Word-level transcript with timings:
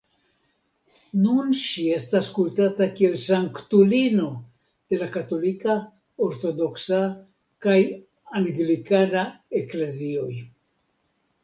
Nun 1.25 1.51
ŝi 1.63 1.83
estas 1.97 2.29
kultata 2.37 2.87
kiel 3.01 3.13
sanktulino 3.25 4.31
de 4.95 4.99
la 5.03 5.11
Katolika, 5.17 5.77
Ortodoksa 6.31 7.05
kaj 7.69 7.79
Anglikana 8.43 9.29
Eklezioj. 9.63 10.29